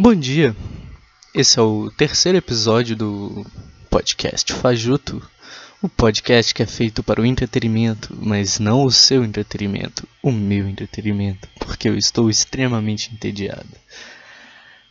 Bom 0.00 0.14
dia, 0.14 0.54
esse 1.34 1.58
é 1.58 1.62
o 1.62 1.90
terceiro 1.90 2.38
episódio 2.38 2.94
do 2.94 3.44
podcast 3.90 4.52
Fajuto, 4.52 5.20
o 5.82 5.88
podcast 5.88 6.54
que 6.54 6.62
é 6.62 6.66
feito 6.66 7.02
para 7.02 7.20
o 7.20 7.26
entretenimento, 7.26 8.16
mas 8.16 8.60
não 8.60 8.84
o 8.84 8.92
seu 8.92 9.24
entretenimento, 9.24 10.06
o 10.22 10.30
meu 10.30 10.68
entretenimento, 10.68 11.48
porque 11.58 11.88
eu 11.88 11.98
estou 11.98 12.30
extremamente 12.30 13.12
entediado. 13.12 13.66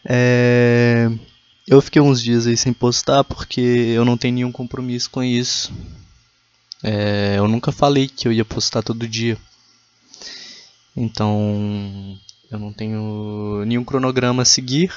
É... 0.04 1.10
Eu 1.66 1.82
fiquei 1.82 2.02
uns 2.02 2.22
dias 2.22 2.46
aí 2.46 2.58
sem 2.58 2.74
postar 2.74 3.24
porque 3.24 3.62
eu 3.62 4.04
não 4.04 4.18
tenho 4.18 4.34
nenhum 4.34 4.52
compromisso 4.52 5.10
com 5.10 5.24
isso. 5.24 5.72
É... 6.84 7.36
Eu 7.38 7.48
nunca 7.48 7.72
falei 7.72 8.10
que 8.10 8.28
eu 8.28 8.34
ia 8.34 8.44
postar 8.44 8.84
todo 8.84 9.08
dia. 9.08 9.38
Então, 10.94 12.20
eu 12.52 12.58
não 12.58 12.72
tenho 12.72 13.64
nenhum 13.66 13.84
cronograma 13.84 14.44
a 14.44 14.46
seguir, 14.46 14.92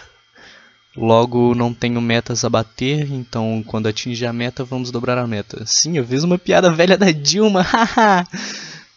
logo 0.97 1.55
não 1.55 1.75
tenho 1.75 2.01
metas 2.01 2.45
a 2.45 2.49
bater, 2.49 3.11
então 3.11 3.63
quando 3.67 3.89
atingir 3.89 4.27
a 4.27 4.33
meta, 4.33 4.65
vamos 4.65 4.91
dobrar 4.91 5.19
a 5.19 5.27
meta. 5.27 5.65
Sim, 5.67 5.99
eu 5.99 6.07
fiz 6.07 6.23
uma 6.23 6.39
piada 6.39 6.71
velha 6.71 6.97
da 6.97 7.11
Dilma, 7.11 7.63
haha! 7.67 8.27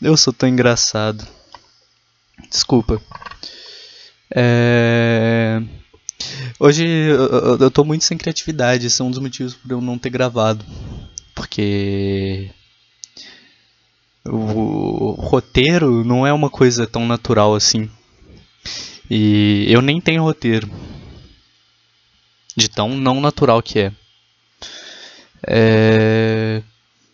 eu 0.02 0.16
sou 0.16 0.34
tão 0.34 0.48
engraçado. 0.48 1.26
Desculpa. 2.50 3.02
É... 4.36 5.62
Hoje 6.60 6.86
eu, 6.86 7.58
eu 7.60 7.72
tô 7.72 7.84
muito 7.84 8.04
sem 8.04 8.18
criatividade, 8.18 8.88
esse 8.88 9.02
é 9.02 9.06
um 9.06 9.12
dos 9.12 9.20
motivos 9.20 9.56
por 9.56 9.72
eu 9.72 9.82
não 9.82 9.98
ter 9.98 10.10
gravado. 10.10 10.64
Porque 11.36 12.52
o 14.26 15.12
roteiro 15.12 16.04
não 16.04 16.26
é 16.26 16.32
uma 16.32 16.50
coisa 16.50 16.88
tão 16.88 17.06
natural 17.06 17.56
assim. 17.56 17.90
E 19.10 19.66
eu 19.70 19.82
nem 19.82 20.02
tenho 20.02 20.24
roteiro. 20.24 20.70
De 22.56 22.70
tão 22.70 22.90
não 22.90 23.20
natural 23.20 23.62
que 23.62 23.80
é. 23.80 23.92
é... 25.48 26.64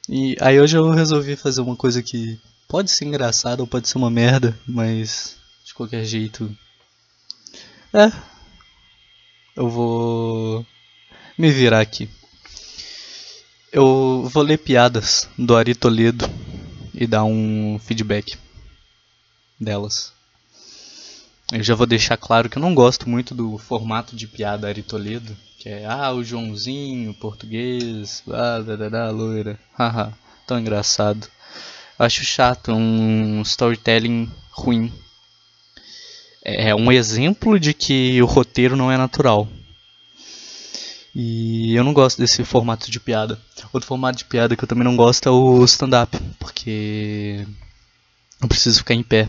E 0.07 0.35
aí 0.41 0.59
hoje 0.59 0.77
eu 0.77 0.89
resolvi 0.89 1.35
fazer 1.35 1.61
uma 1.61 1.75
coisa 1.75 2.01
que 2.01 2.39
pode 2.67 2.91
ser 2.91 3.05
engraçada 3.05 3.61
ou 3.61 3.67
pode 3.67 3.87
ser 3.87 3.97
uma 3.97 4.09
merda, 4.09 4.57
mas 4.67 5.37
de 5.65 5.73
qualquer 5.73 6.03
jeito. 6.03 6.55
É. 7.93 8.11
Eu 9.55 9.69
vou 9.69 10.65
me 11.37 11.51
virar 11.51 11.79
aqui. 11.79 12.09
Eu 13.71 14.29
vou 14.31 14.43
ler 14.43 14.57
piadas 14.57 15.29
do 15.37 15.55
Ari 15.55 15.75
Toledo 15.75 16.25
e 16.93 17.05
dar 17.05 17.23
um 17.23 17.79
feedback 17.79 18.37
delas. 19.59 20.18
Eu 21.51 21.63
já 21.63 21.73
vou 21.73 21.87
deixar 21.87 22.15
claro 22.15 22.47
que 22.47 22.59
eu 22.59 22.61
não 22.61 22.75
gosto 22.75 23.09
muito 23.09 23.33
do 23.33 23.57
formato 23.57 24.15
de 24.15 24.27
piada 24.27 24.67
Ari 24.67 24.83
Toledo, 24.83 25.35
que 25.57 25.67
é 25.67 25.83
ah, 25.83 26.11
o 26.13 26.23
Joãozinho, 26.23 27.11
português, 27.15 28.23
ah, 28.27 28.59
da, 28.59 28.75
da, 28.75 28.89
da 28.89 29.09
loira, 29.09 29.59
haha, 29.75 30.13
tão 30.45 30.59
engraçado. 30.59 31.27
Acho 31.97 32.23
chato, 32.23 32.71
um 32.71 33.41
storytelling 33.41 34.31
ruim. 34.51 34.93
É 36.43 36.73
um 36.75 36.91
exemplo 36.91 37.59
de 37.59 37.73
que 37.73 38.21
o 38.21 38.27
roteiro 38.27 38.75
não 38.75 38.91
é 38.91 38.95
natural. 38.95 39.47
E 41.15 41.73
eu 41.73 41.83
não 41.83 41.93
gosto 41.93 42.19
desse 42.19 42.45
formato 42.45 42.91
de 42.91 42.99
piada. 42.99 43.41
Outro 43.73 43.87
formato 43.87 44.19
de 44.19 44.25
piada 44.25 44.55
que 44.55 44.63
eu 44.63 44.67
também 44.67 44.83
não 44.83 44.95
gosto 44.95 45.27
é 45.27 45.31
o 45.31 45.65
stand-up, 45.65 46.15
porque 46.39 47.45
eu 48.39 48.47
preciso 48.47 48.77
ficar 48.77 48.93
em 48.93 49.03
pé 49.03 49.27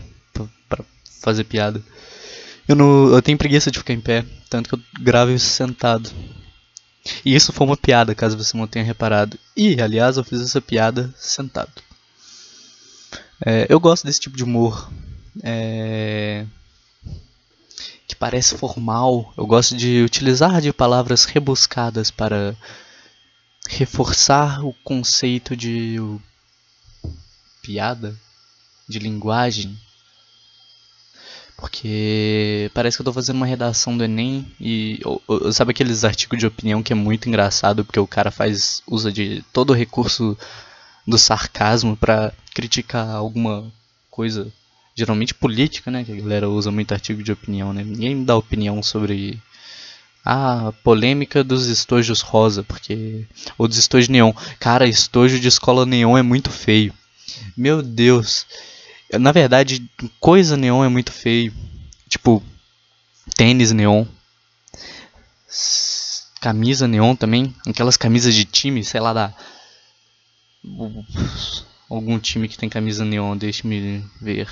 para 0.69 0.85
fazer 1.19 1.45
piada. 1.45 1.83
Eu, 2.71 2.75
não, 2.75 3.13
eu 3.13 3.21
tenho 3.21 3.37
preguiça 3.37 3.69
de 3.69 3.79
ficar 3.79 3.91
em 3.91 3.99
pé, 3.99 4.25
tanto 4.49 4.69
que 4.69 4.75
eu 4.75 5.03
gravo 5.03 5.31
isso 5.31 5.47
sentado. 5.47 6.09
E 7.25 7.35
isso 7.35 7.51
foi 7.51 7.67
uma 7.67 7.75
piada, 7.75 8.15
caso 8.15 8.37
você 8.37 8.55
não 8.55 8.65
tenha 8.65 8.85
reparado. 8.85 9.37
E, 9.57 9.81
aliás, 9.81 10.15
eu 10.15 10.23
fiz 10.23 10.39
essa 10.39 10.61
piada 10.61 11.13
sentado. 11.17 11.71
É, 13.45 13.65
eu 13.67 13.77
gosto 13.77 14.05
desse 14.05 14.21
tipo 14.21 14.37
de 14.37 14.45
humor. 14.45 14.89
É, 15.43 16.45
que 18.07 18.15
parece 18.15 18.57
formal. 18.57 19.33
Eu 19.37 19.45
gosto 19.45 19.75
de 19.75 20.01
utilizar 20.01 20.61
de 20.61 20.71
palavras 20.71 21.25
rebuscadas 21.25 22.09
para 22.09 22.55
reforçar 23.67 24.63
o 24.63 24.73
conceito 24.81 25.57
de 25.57 25.97
piada, 27.61 28.15
de 28.87 28.97
linguagem. 28.97 29.77
Porque 31.61 32.71
parece 32.73 32.97
que 32.97 33.01
eu 33.01 33.03
estou 33.03 33.13
fazendo 33.13 33.35
uma 33.35 33.45
redação 33.45 33.95
do 33.95 34.03
Enem 34.03 34.51
e 34.59 34.99
ou, 35.05 35.21
ou, 35.27 35.53
sabe 35.53 35.69
aqueles 35.69 36.03
artigos 36.03 36.39
de 36.39 36.47
opinião 36.47 36.81
que 36.81 36.91
é 36.91 36.95
muito 36.95 37.29
engraçado 37.29 37.85
porque 37.85 37.99
o 37.99 38.07
cara 38.07 38.31
faz 38.31 38.81
usa 38.87 39.11
de 39.11 39.45
todo 39.53 39.69
o 39.69 39.75
recurso 39.75 40.35
do 41.07 41.19
sarcasmo 41.19 41.95
para 41.95 42.33
criticar 42.55 43.07
alguma 43.07 43.71
coisa 44.09 44.51
geralmente 44.95 45.35
política, 45.35 45.91
né? 45.91 46.03
Que 46.03 46.11
a 46.11 46.15
galera 46.15 46.49
usa 46.49 46.71
muito 46.71 46.93
artigo 46.93 47.21
de 47.21 47.31
opinião, 47.31 47.71
né? 47.71 47.83
Ninguém 47.83 48.25
dá 48.25 48.35
opinião 48.35 48.81
sobre 48.81 49.39
a 50.25 50.73
polêmica 50.83 51.43
dos 51.43 51.67
estojos 51.67 52.21
rosa, 52.21 52.63
porque 52.63 53.27
ou 53.55 53.67
dos 53.67 53.77
estojos 53.77 54.09
neon. 54.09 54.33
Cara, 54.59 54.87
estojo 54.87 55.39
de 55.39 55.47
escola 55.47 55.85
neon 55.85 56.17
é 56.17 56.23
muito 56.23 56.49
feio. 56.49 56.91
Meu 57.55 57.83
Deus. 57.83 58.47
Na 59.19 59.31
verdade, 59.31 59.89
coisa 60.19 60.55
neon 60.55 60.83
é 60.85 60.89
muito 60.89 61.11
feio. 61.11 61.53
Tipo, 62.07 62.41
tênis 63.35 63.71
neon. 63.71 64.05
Camisa 66.39 66.87
neon 66.87 67.15
também. 67.15 67.53
Aquelas 67.67 67.97
camisas 67.97 68.33
de 68.33 68.45
time, 68.45 68.83
sei 68.83 68.99
lá, 68.99 69.13
da. 69.13 69.33
Algum 71.89 72.19
time 72.19 72.47
que 72.47 72.57
tem 72.57 72.69
camisa 72.69 73.03
neon, 73.03 73.35
deixe-me 73.35 74.05
ver. 74.21 74.47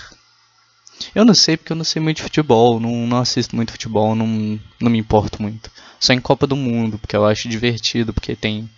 Eu 1.16 1.24
não 1.24 1.34
sei 1.34 1.56
porque 1.56 1.72
eu 1.72 1.78
não 1.78 1.86
sei 1.86 2.02
muito 2.02 2.18
de 2.18 2.24
futebol, 2.24 2.80
não, 2.80 3.08
não 3.08 3.20
assisto 3.20 3.56
muito 3.56 3.72
futebol, 3.72 4.14
não, 4.16 4.60
não 4.80 4.92
me 4.92 4.98
importo 4.98 5.42
muito. 5.42 5.72
Só 6.00 6.12
em 6.14 6.20
Copa 6.20 6.46
do 6.46 6.56
Mundo, 6.56 7.00
porque 7.00 7.16
eu 7.16 7.26
acho 7.26 7.48
divertido, 7.48 8.14
porque 8.14 8.36
tem 8.36 8.70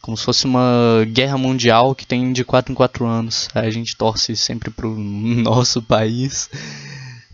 como 0.00 0.16
se 0.16 0.24
fosse 0.24 0.44
uma 0.44 1.04
guerra 1.10 1.36
mundial 1.36 1.94
que 1.94 2.06
tem 2.06 2.32
de 2.32 2.44
4 2.44 2.72
em 2.72 2.74
4 2.74 3.06
anos. 3.06 3.48
A 3.54 3.68
gente 3.70 3.96
torce 3.96 4.36
sempre 4.36 4.70
pro 4.70 4.94
nosso 4.98 5.82
país. 5.82 6.50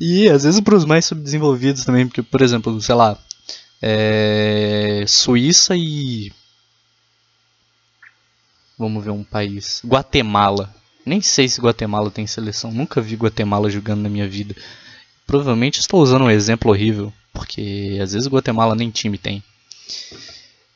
E 0.00 0.28
às 0.28 0.44
vezes 0.44 0.60
para 0.60 0.74
os 0.74 0.84
mais 0.84 1.04
subdesenvolvidos 1.04 1.84
também, 1.84 2.06
porque, 2.06 2.22
por 2.22 2.42
exemplo, 2.42 2.80
sei 2.80 2.94
lá, 2.94 3.18
é... 3.80 5.04
Suíça 5.06 5.76
e. 5.76 6.32
Vamos 8.78 9.04
ver 9.04 9.10
um 9.10 9.22
país. 9.22 9.82
Guatemala. 9.84 10.74
Nem 11.04 11.20
sei 11.20 11.48
se 11.48 11.60
Guatemala 11.60 12.10
tem 12.10 12.26
seleção, 12.26 12.72
nunca 12.72 13.00
vi 13.00 13.14
Guatemala 13.14 13.68
jogando 13.68 14.00
na 14.00 14.08
minha 14.08 14.26
vida. 14.26 14.56
Provavelmente 15.26 15.80
estou 15.80 16.00
usando 16.00 16.24
um 16.24 16.30
exemplo 16.30 16.70
horrível, 16.70 17.12
porque 17.32 17.98
às 18.02 18.14
vezes 18.14 18.26
Guatemala 18.26 18.74
nem 18.74 18.90
time 18.90 19.18
tem. 19.18 19.42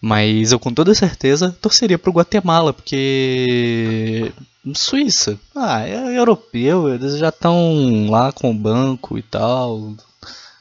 Mas 0.01 0.53
eu 0.53 0.61
com 0.61 0.73
toda 0.73 0.95
certeza 0.95 1.57
torceria 1.61 1.99
pro 1.99 2.13
Guatemala, 2.13 2.73
porque. 2.73 4.33
Suíça. 4.75 5.39
Ah, 5.57 5.87
é 5.87 6.19
europeu, 6.19 6.93
eles 6.93 7.19
já 7.19 7.31
estão 7.31 8.09
lá 8.11 8.33
com 8.33 8.51
o 8.51 8.55
banco 8.55 9.19
e 9.19 9.23
tal. 9.23 9.95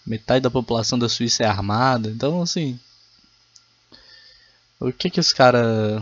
Metade 0.06 0.42
da 0.42 0.50
população 0.50 0.98
da 0.98 1.10
Suíça 1.10 1.44
é 1.44 1.46
armada, 1.46 2.10
então 2.10 2.42
assim. 2.42 2.80
O 4.80 4.92
que 4.92 5.10
que 5.10 5.20
os 5.20 5.34
caras 5.34 6.02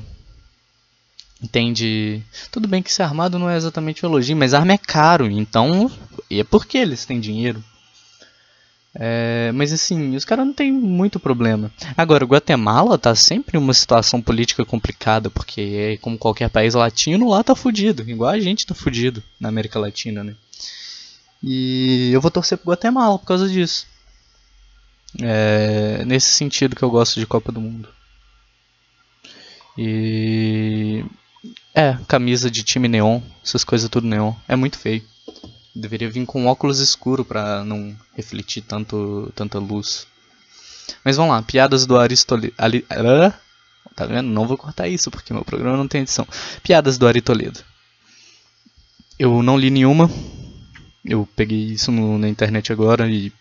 entende? 1.41 2.21
Tudo 2.51 2.67
bem 2.67 2.83
que 2.83 2.93
ser 2.93 3.03
armado 3.03 3.39
não 3.39 3.49
é 3.49 3.57
exatamente 3.57 4.05
um 4.05 4.09
elogio, 4.09 4.37
mas 4.37 4.53
arma 4.53 4.73
é 4.73 4.77
caro, 4.77 5.29
então. 5.29 5.91
E 6.29 6.39
é 6.39 6.43
porque 6.43 6.77
eles 6.77 7.05
têm 7.05 7.19
dinheiro. 7.19 7.63
É, 8.97 9.51
mas 9.53 9.73
assim, 9.73 10.15
os 10.15 10.23
caras 10.23 10.45
não 10.45 10.53
tem 10.53 10.71
muito 10.71 11.19
problema. 11.19 11.69
Agora, 11.97 12.23
o 12.23 12.27
Guatemala 12.27 12.97
tá 12.97 13.13
sempre 13.13 13.57
em 13.57 13.61
uma 13.61 13.73
situação 13.73 14.21
política 14.21 14.63
complicada, 14.63 15.29
porque 15.29 15.61
é 15.61 15.97
como 15.97 16.17
qualquer 16.17 16.49
país 16.49 16.73
latino, 16.73 17.29
lá 17.29 17.43
tá 17.43 17.53
fudido, 17.53 18.09
igual 18.09 18.31
a 18.31 18.39
gente 18.39 18.65
tá 18.65 18.73
fudido 18.73 19.21
na 19.37 19.49
América 19.49 19.79
Latina, 19.79 20.23
né? 20.23 20.35
E 21.43 22.09
eu 22.13 22.21
vou 22.21 22.31
torcer 22.31 22.57
pro 22.57 22.71
Guatemala 22.71 23.19
por 23.19 23.25
causa 23.25 23.49
disso. 23.49 23.85
É, 25.21 26.03
nesse 26.05 26.31
sentido 26.31 26.75
que 26.75 26.83
eu 26.83 26.89
gosto 26.89 27.19
de 27.19 27.27
Copa 27.27 27.51
do 27.51 27.61
Mundo. 27.61 27.89
E. 29.77 31.03
É, 31.73 31.97
camisa 32.07 32.49
de 32.49 32.63
time 32.63 32.87
neon, 32.87 33.19
essas 33.43 33.65
coisas 33.65 33.89
tudo 33.89 34.07
neon. 34.07 34.33
É 34.47 34.55
muito 34.55 34.79
feio. 34.79 35.03
Deveria 35.75 36.09
vir 36.09 36.25
com 36.25 36.45
óculos 36.45 36.79
escuro 36.79 37.25
para 37.25 37.63
não 37.65 37.93
refletir 38.15 38.61
tanto, 38.61 39.31
tanta 39.35 39.59
luz. 39.59 40.07
Mas 41.03 41.17
vamos 41.17 41.33
lá, 41.33 41.41
piadas 41.41 41.85
do 41.85 41.97
Aristoledo. 41.97 42.53
Ali, 42.57 42.85
tá 43.95 44.05
vendo? 44.05 44.29
Não 44.29 44.47
vou 44.47 44.57
cortar 44.57 44.87
isso 44.87 45.11
porque 45.11 45.33
meu 45.33 45.43
programa 45.43 45.77
não 45.77 45.87
tem 45.87 46.01
edição. 46.01 46.27
Piadas 46.63 46.97
do 46.97 47.07
Ari. 47.07 47.23
Eu 49.17 49.41
não 49.41 49.57
li 49.57 49.69
nenhuma. 49.69 50.09
Eu 51.03 51.27
peguei 51.35 51.71
isso 51.71 51.91
no, 51.91 52.17
na 52.17 52.27
internet 52.27 52.71
agora 52.71 53.09
e 53.09 53.31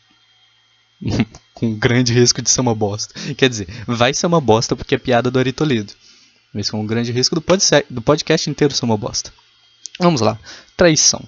com 1.55 1.75
grande 1.75 2.13
risco 2.13 2.43
de 2.43 2.51
ser 2.51 2.61
uma 2.61 2.75
bosta. 2.75 3.15
Quer 3.35 3.49
dizer, 3.49 3.69
vai 3.87 4.13
ser 4.13 4.27
uma 4.27 4.41
bosta 4.41 4.77
porque 4.77 4.95
é 4.95 4.99
piada 4.99 5.31
do 5.31 5.39
Ari. 5.39 5.55
Mas 6.53 6.71
com 6.71 6.87
grande 6.87 7.11
risco 7.11 7.35
do 7.35 8.03
podcast 8.03 8.51
inteiro 8.51 8.75
ser 8.75 8.85
uma 8.85 8.97
bosta. 8.97 9.33
Vamos 9.99 10.21
lá. 10.21 10.39
Traição. 10.77 11.25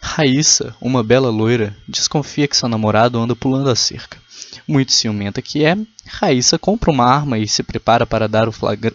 Raíssa, 0.00 0.74
uma 0.80 1.02
bela 1.02 1.30
loira, 1.30 1.76
desconfia 1.86 2.46
que 2.46 2.56
seu 2.56 2.68
namorado 2.68 3.18
anda 3.18 3.34
pulando 3.34 3.70
a 3.70 3.76
cerca. 3.76 4.18
Muito 4.66 4.92
ciumenta 4.92 5.42
que 5.42 5.64
é, 5.64 5.76
Raíssa 6.06 6.58
compra 6.58 6.90
uma 6.90 7.04
arma 7.04 7.38
e 7.38 7.46
se 7.46 7.62
prepara 7.62 8.06
para 8.06 8.28
dar 8.28 8.48
o 8.48 8.52
flagra 8.52 8.94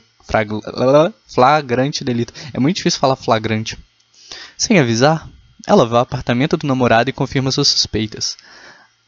flagrante 1.27 2.03
delito. 2.03 2.33
É 2.53 2.59
muito 2.59 2.77
difícil 2.77 2.99
falar 2.99 3.15
flagrante. 3.15 3.77
Sem 4.57 4.79
avisar, 4.79 5.27
ela 5.67 5.85
vai 5.85 5.97
ao 5.97 6.03
apartamento 6.03 6.55
do 6.55 6.67
namorado 6.67 7.09
e 7.09 7.13
confirma 7.13 7.51
suas 7.51 7.67
suspeitas. 7.67 8.37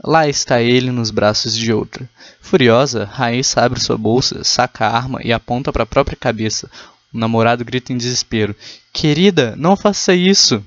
Lá 0.04 0.28
está 0.28 0.62
ele 0.62 0.92
nos 0.92 1.12
braços 1.12 1.56
de 1.56 1.72
outra. 1.72 2.10
Furiosa, 2.42 3.06
Raíssa 3.06 3.62
abre 3.62 3.80
sua 3.80 3.98
bolsa, 3.98 4.44
saca 4.44 4.86
a 4.86 4.96
arma 4.96 5.20
e 5.24 5.32
aponta 5.32 5.72
para 5.72 5.84
a 5.84 5.88
própria 5.88 6.18
cabeça. 6.18 6.70
O 7.14 7.18
namorado 7.18 7.64
grita 7.64 7.94
em 7.94 7.98
desespero: 7.98 8.56
Querida, 8.92 9.56
não 9.56 9.78
faça 9.78 10.14
isso! 10.14 10.64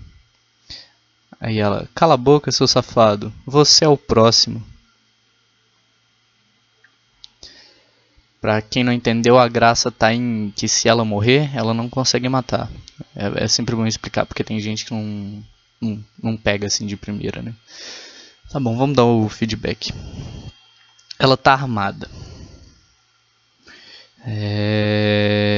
Aí 1.41 1.59
ela: 1.59 1.89
Cala 1.95 2.15
a 2.15 2.19
boca, 2.19 2.51
seu 2.51 2.67
safado, 2.67 3.33
você 3.45 3.85
é 3.85 3.89
o 3.89 3.97
próximo. 3.97 4.63
Pra 8.41 8.63
quem 8.63 8.85
não 8.85 8.93
entendeu, 8.93 9.39
a 9.39 9.49
graça 9.49 9.91
tá 9.91 10.15
em 10.15 10.53
que 10.55 10.69
se 10.69 10.89
ela 10.89 11.05
morrer, 11.05 11.51
ela 11.55 11.75
não 11.75 11.89
consegue 11.89 12.29
matar. 12.29 12.71
É, 13.15 13.45
é 13.45 13.49
sempre 13.49 13.75
bom 13.75 13.87
explicar, 13.87 14.25
porque 14.25 14.45
tem 14.45 14.61
gente 14.61 14.85
que 14.85 14.93
não, 14.93 15.43
não, 15.81 16.05
não 16.23 16.37
pega 16.37 16.67
assim 16.67 16.87
de 16.87 16.97
primeira, 16.97 17.43
né? 17.43 17.53
Tá 18.51 18.61
bom, 18.61 18.77
vamos 18.77 18.95
dar 18.95 19.05
o 19.05 19.29
feedback. 19.29 19.93
Ela 21.19 21.37
tá 21.37 21.53
armada. 21.53 22.09
É... 24.25 25.56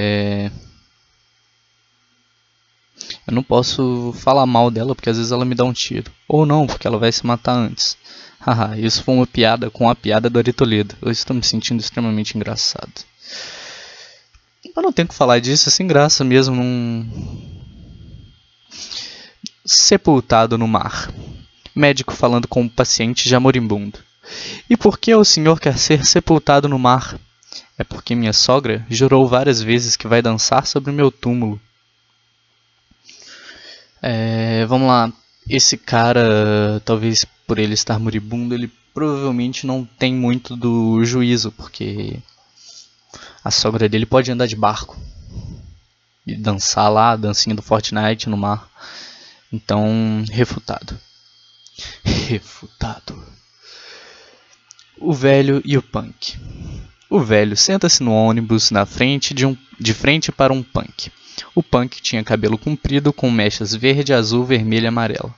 Eu 3.29 3.35
não 3.35 3.43
posso 3.43 4.15
falar 4.17 4.47
mal 4.47 4.71
dela 4.71 4.95
porque 4.95 5.11
às 5.11 5.19
vezes 5.19 5.33
ela 5.33 5.45
me 5.45 5.55
dá 5.55 5.63
um 5.63 5.73
tiro. 5.73 6.11
Ou 6.27 6.47
não, 6.47 6.67
porque 6.67 6.87
ela 6.87 6.99
vai 6.99 7.13
se 7.13 7.27
matar 7.27 7.53
antes. 7.53 7.95
Haha, 8.41 8.79
isso 8.79 9.05
foi 9.05 9.15
uma 9.15 9.27
piada 9.27 9.71
com 9.71 9.91
a 9.91 9.95
piada 9.95 10.31
do 10.31 10.39
Ari 10.39 10.51
Toledo. 10.51 10.97
Eu 11.03 11.11
estou 11.11 11.37
me 11.37 11.43
sentindo 11.43 11.79
extremamente 11.79 12.35
engraçado. 12.35 12.91
Eu 14.75 14.83
não 14.83 14.93
tenho 14.93 15.09
que 15.09 15.15
falar 15.15 15.41
disso, 15.41 15.69
é 15.69 15.73
sem 15.73 15.87
graça 15.87 16.25
mesmo. 16.25 16.57
Num... 16.57 17.07
Sepultado 19.63 20.57
no 20.57 20.67
mar. 20.67 21.13
Médico 21.75 22.15
falando 22.15 22.49
com 22.49 22.65
o 22.65 22.71
paciente 22.71 23.29
já 23.29 23.39
moribundo. 23.39 23.99
E 24.71 24.77
por 24.77 24.99
que 24.99 25.15
o 25.15 25.25
senhor 25.25 25.61
quer 25.61 25.77
ser 25.77 26.03
sepultado 26.07 26.67
no 26.67 26.79
mar? 26.79 27.19
É 27.77 27.85
porque 27.85 28.15
minha 28.15 28.33
sogra 28.33 28.87
jurou 28.89 29.29
várias 29.29 29.61
vezes 29.61 29.97
que 29.97 30.09
vai 30.09 30.23
dançar 30.23 30.67
sobre 30.67 30.91
o 30.91 30.95
meu 30.95 31.11
túmulo. 31.11 31.61
É, 34.03 34.65
vamos 34.67 34.89
lá. 34.89 35.13
Esse 35.49 35.77
cara, 35.77 36.81
talvez 36.85 37.25
por 37.47 37.59
ele 37.59 37.75
estar 37.75 37.99
moribundo, 37.99 38.55
ele 38.55 38.71
provavelmente 38.93 39.67
não 39.67 39.85
tem 39.85 40.13
muito 40.13 40.57
do 40.57 41.05
juízo, 41.05 41.53
porque 41.53 42.19
a 43.43 43.51
sogra 43.51 43.89
dele 43.89 44.05
pode 44.05 44.31
andar 44.31 44.47
de 44.47 44.57
barco 44.57 44.97
e 46.27 46.37
dançar 46.37 46.91
lá, 46.91 47.13
a 47.13 47.17
dancinha 47.17 47.57
do 47.57 47.63
Fortnite 47.63 48.29
no 48.29 48.37
mar. 48.37 48.69
Então, 49.51 50.25
refutado. 50.31 50.99
Refutado. 52.05 53.25
O 55.01 55.15
velho 55.15 55.63
e 55.65 55.79
o 55.79 55.83
punk. 55.83 56.37
O 57.09 57.21
velho 57.21 57.57
senta-se 57.57 58.03
no 58.03 58.13
ônibus 58.13 58.71
na 58.71 58.85
frente 58.85 59.33
de, 59.33 59.47
um, 59.47 59.57
de 59.81 59.95
frente 59.95 60.31
para 60.31 60.53
um 60.53 60.63
punk. 60.63 61.11
O 61.55 61.63
punk 61.63 62.01
tinha 62.01 62.25
cabelo 62.25 62.59
comprido 62.59 63.13
com 63.13 63.31
mechas 63.31 63.75
verde, 63.75 64.13
azul, 64.13 64.45
vermelho 64.45 64.85
e 64.85 64.89
amarelo. 64.89 65.35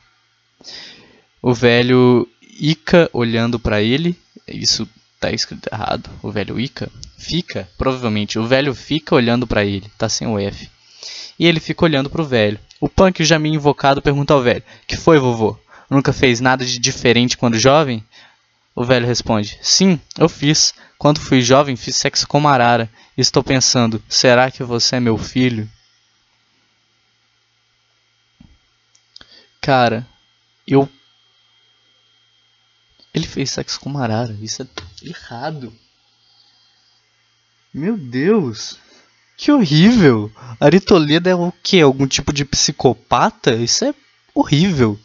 O 1.42 1.54
velho 1.54 2.28
Ica 2.58 3.08
olhando 3.12 3.58
para 3.58 3.80
ele, 3.82 4.16
isso 4.46 4.88
tá 5.18 5.30
escrito 5.30 5.68
errado. 5.72 6.10
O 6.22 6.30
velho 6.30 6.60
Ica 6.60 6.90
fica, 7.16 7.68
provavelmente, 7.78 8.38
o 8.38 8.46
velho 8.46 8.74
fica 8.74 9.14
olhando 9.14 9.46
para 9.46 9.64
ele, 9.64 9.90
tá 9.96 10.08
sem 10.08 10.26
o 10.26 10.38
F. 10.38 10.68
E 11.38 11.46
ele 11.46 11.60
fica 11.60 11.84
olhando 11.84 12.10
para 12.10 12.22
o 12.22 12.26
velho. 12.26 12.58
O 12.80 12.88
punk 12.88 13.24
já 13.24 13.38
meio 13.38 13.54
invocado 13.54 14.02
pergunta 14.02 14.34
ao 14.34 14.42
velho: 14.42 14.62
"Que 14.86 14.96
foi, 14.96 15.18
vovô? 15.18 15.58
Nunca 15.88 16.12
fez 16.12 16.40
nada 16.40 16.64
de 16.64 16.78
diferente 16.78 17.36
quando 17.36 17.58
jovem?" 17.58 18.04
O 18.74 18.84
velho 18.84 19.06
responde: 19.06 19.58
Sim, 19.60 20.00
eu 20.18 20.28
fiz. 20.28 20.72
Quando 20.98 21.20
fui 21.20 21.40
jovem, 21.40 21.76
fiz 21.76 21.96
sexo 21.96 22.26
com 22.28 22.38
uma 22.38 22.52
arara. 22.52 22.90
Estou 23.16 23.42
pensando: 23.42 24.02
será 24.08 24.50
que 24.50 24.62
você 24.62 24.96
é 24.96 25.00
meu 25.00 25.18
filho? 25.18 25.68
Cara, 29.60 30.06
eu. 30.66 30.88
Ele 33.12 33.26
fez 33.26 33.50
sexo 33.50 33.78
com 33.78 33.90
uma 33.90 34.02
arara. 34.02 34.36
Isso 34.40 34.62
é 34.62 34.66
errado. 35.02 35.72
Meu 37.72 37.96
Deus. 37.96 38.78
Que 39.36 39.52
horrível. 39.52 40.32
Ari 40.58 40.80
Toledo 40.80 41.28
é 41.28 41.34
o 41.34 41.52
que? 41.62 41.80
Algum 41.80 42.06
tipo 42.06 42.32
de 42.32 42.44
psicopata? 42.44 43.54
Isso 43.54 43.84
é 43.84 43.94
horrível. 44.34 44.98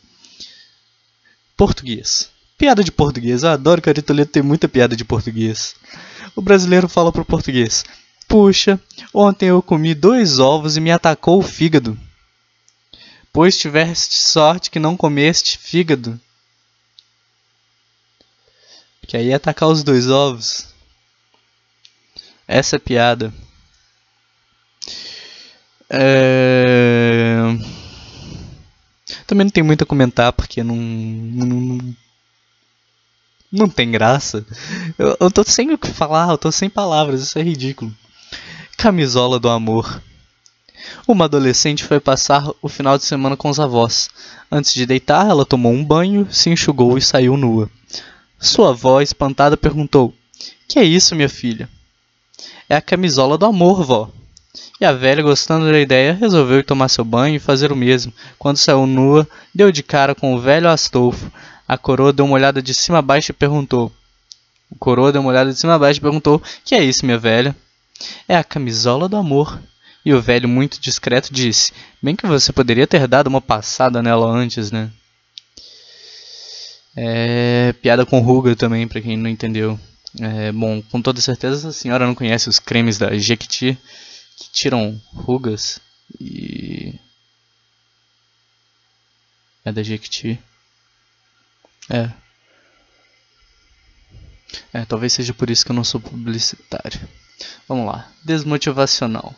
Português. 1.57 2.30
Piada 2.57 2.84
de 2.84 2.92
português. 2.92 3.44
Eu 3.44 3.50
adoro 3.50 3.81
que 3.81 3.90
o 3.90 3.92
Ari 3.92 4.02
Toledo 4.02 4.31
tem 4.31 4.44
muita 4.44 4.69
piada 4.69 4.96
de 4.96 5.04
português. 5.04 5.75
O 6.36 6.42
brasileiro 6.42 6.88
fala 6.88 7.12
pro 7.12 7.25
português. 7.25 7.84
Puxa, 8.28 8.80
ontem 9.13 9.50
eu 9.50 9.62
comi 9.62 9.94
dois 9.94 10.40
ovos 10.40 10.78
e 10.78 10.81
me 10.81 10.92
atacou 10.92 11.40
o 11.40 11.44
fígado 11.44 11.98
pois 13.36 13.58
tiveste 13.58 14.18
sorte 14.18 14.72
que 14.72 14.80
não 14.80 14.96
comeste 14.96 15.58
fígado. 15.58 16.18
Que 19.06 19.18
aí 19.18 19.28
ia 19.28 19.36
atacar 19.36 19.68
os 19.68 19.84
dois 19.84 20.10
ovos. 20.10 20.74
Essa 22.48 22.78
é 22.78 22.80
piada. 22.80 23.34
É... 25.90 27.36
Também 29.28 29.44
não 29.44 29.52
tem 29.52 29.64
muito 29.64 29.84
a 29.84 29.86
comentar 29.86 30.31
porque 30.31 30.64
não. 30.64 30.78
Não, 30.78 31.96
não 33.52 33.68
tem 33.68 33.92
graça. 33.92 34.46
Eu, 34.98 35.18
eu 35.20 35.30
tô 35.30 35.44
sem 35.44 35.74
o 35.74 35.78
que 35.78 35.92
falar, 35.92 36.30
eu 36.30 36.38
tô 36.38 36.54
sem 36.54 36.69
palavras, 36.69 37.21
isso 37.21 37.38
é 37.38 37.44
ridículo. 37.44 37.94
Camisola 38.78 39.38
do 39.42 39.50
amor. 39.50 40.02
Uma 41.07 41.25
adolescente 41.25 41.83
foi 41.83 41.99
passar 41.99 42.49
o 42.61 42.69
final 42.69 42.97
de 42.97 43.06
semana 43.06 43.37
com 43.37 43.49
os 43.49 43.59
avós. 43.59 44.09
Antes 44.51 44.73
de 44.73 44.85
deitar, 44.85 45.30
ela 45.30 45.45
tomou 45.45 45.71
um 45.71 45.83
banho, 45.83 46.27
se 46.31 46.49
enxugou 46.49 46.97
e 46.97 47.01
saiu 47.01 47.37
nua. 47.37 47.69
Sua 48.39 48.69
avó, 48.69 49.01
espantada, 49.01 49.57
perguntou: 49.57 50.13
Que 50.68 50.80
é 50.80 50.83
isso, 50.83 51.15
minha 51.15 51.30
filha? 51.30 51.69
É 52.69 52.75
a 52.75 52.81
camisola 52.81 53.37
do 53.37 53.45
amor, 53.45 53.83
vó. 53.83 54.11
E 54.80 54.85
a 54.85 54.92
velha, 54.92 55.23
gostando 55.23 55.71
da 55.71 55.80
ideia, 55.80 56.13
resolveu 56.13 56.59
ir 56.59 56.63
tomar 56.63 56.89
seu 56.89 57.06
banho 57.06 57.35
e 57.35 57.39
fazer 57.39 57.71
o 57.71 57.75
mesmo. 57.75 58.13
Quando 58.37 58.57
saiu 58.57 58.85
nua, 58.85 59.27
deu 59.54 59.71
de 59.71 59.81
cara 59.81 60.13
com 60.13 60.33
o 60.33 60.39
velho 60.39 60.69
Astolfo. 60.69 61.31
A 61.68 61.77
coroa 61.77 62.13
deu 62.13 62.25
uma 62.25 62.35
olhada 62.35 62.61
de 62.61 62.73
cima 62.73 62.99
a 62.99 63.01
baixo 63.01 63.31
e 63.31 63.33
perguntou: 63.33 63.92
O 64.69 64.75
coroa 64.75 65.11
deu 65.11 65.21
uma 65.21 65.31
olhada 65.31 65.51
de 65.51 65.59
cima 65.59 65.75
a 65.75 65.80
baixo 65.80 65.99
e 65.99 66.01
perguntou: 66.01 66.42
Que 66.63 66.75
é 66.75 66.83
isso, 66.83 67.06
minha 67.06 67.18
velha? 67.18 67.56
É 68.27 68.35
a 68.35 68.44
camisola 68.44 69.07
do 69.07 69.15
amor. 69.18 69.59
E 70.06 70.14
o 70.14 70.21
velho, 70.21 70.47
muito 70.47 70.80
discreto, 70.80 71.33
disse: 71.33 71.74
Bem 72.00 72.16
que 72.16 72.28
você 72.28 72.54
poderia 72.54 72.85
ter 72.85 73.07
dado 73.07 73.26
uma 73.26 73.42
passada 73.42 74.04
nela 74.04 74.30
antes, 74.30 74.71
né? 74.71 74.92
É, 76.95 77.74
piada 77.81 78.06
com 78.06 78.19
ruga 78.19 78.56
também, 78.56 78.88
para 78.88 79.02
quem 79.02 79.18
não 79.18 79.30
entendeu. 79.30 79.80
É, 80.21 80.52
bom, 80.52 80.81
com 80.83 81.02
toda 81.02 81.19
certeza 81.19 81.69
a 81.69 81.74
senhora 81.74 82.06
não 82.06 82.16
conhece 82.16 82.47
os 82.47 82.59
cremes 82.59 82.97
da 82.97 83.18
Jequiti 83.18 83.78
que 84.38 84.50
tiram 84.52 85.02
rugas 85.12 85.80
e. 86.21 86.94
É 89.66 89.71
da 89.71 89.81
Jequiti. 89.81 90.40
É. 91.90 92.12
É, 94.71 94.85
talvez 94.85 95.14
seja 95.14 95.33
por 95.33 95.50
isso 95.50 95.66
que 95.66 95.71
eu 95.71 95.76
não 95.76 95.83
sou 95.83 96.00
publicitário. 96.00 97.00
Vamos 97.68 97.88
lá. 97.88 98.09
Desmotivacional. 98.24 99.35